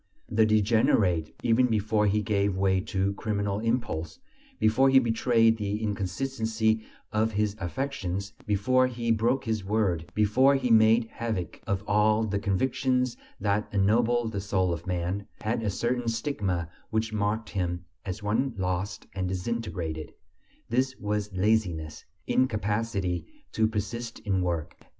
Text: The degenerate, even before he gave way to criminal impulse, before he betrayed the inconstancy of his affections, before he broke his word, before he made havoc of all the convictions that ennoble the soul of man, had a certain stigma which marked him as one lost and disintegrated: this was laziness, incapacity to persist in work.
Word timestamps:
The 0.29 0.47
degenerate, 0.47 1.35
even 1.43 1.67
before 1.67 2.07
he 2.07 2.23
gave 2.23 2.57
way 2.57 2.79
to 2.81 3.13
criminal 3.13 3.59
impulse, 3.59 4.17
before 4.57 4.89
he 4.89 4.97
betrayed 4.97 5.57
the 5.57 5.79
inconstancy 5.83 6.83
of 7.11 7.33
his 7.33 7.55
affections, 7.59 8.33
before 8.47 8.87
he 8.87 9.11
broke 9.11 9.45
his 9.45 9.63
word, 9.63 10.11
before 10.15 10.55
he 10.55 10.71
made 10.71 11.05
havoc 11.11 11.61
of 11.67 11.83
all 11.85 12.23
the 12.23 12.39
convictions 12.39 13.15
that 13.39 13.69
ennoble 13.71 14.27
the 14.27 14.41
soul 14.41 14.73
of 14.73 14.87
man, 14.87 15.27
had 15.41 15.61
a 15.61 15.69
certain 15.69 16.07
stigma 16.07 16.67
which 16.89 17.13
marked 17.13 17.49
him 17.51 17.85
as 18.03 18.23
one 18.23 18.55
lost 18.57 19.05
and 19.13 19.27
disintegrated: 19.29 20.15
this 20.67 20.95
was 20.99 21.31
laziness, 21.31 22.05
incapacity 22.25 23.45
to 23.51 23.67
persist 23.67 24.17
in 24.21 24.41
work. 24.41 24.75